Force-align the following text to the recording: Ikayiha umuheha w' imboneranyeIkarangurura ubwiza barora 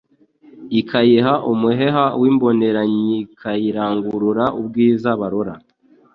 Ikayiha 0.79 1.33
umuheha 1.51 2.05
w' 2.21 2.27
imboneranyeIkarangurura 2.31 4.45
ubwiza 4.59 5.09
barora 5.19 5.53